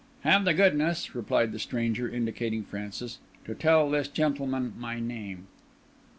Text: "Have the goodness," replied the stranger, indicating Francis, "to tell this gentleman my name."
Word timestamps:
"Have 0.21 0.45
the 0.45 0.55
goodness," 0.55 1.13
replied 1.13 1.51
the 1.51 1.59
stranger, 1.59 2.09
indicating 2.09 2.63
Francis, 2.63 3.19
"to 3.45 3.53
tell 3.53 3.87
this 3.87 4.07
gentleman 4.07 4.73
my 4.75 4.99
name." 4.99 5.45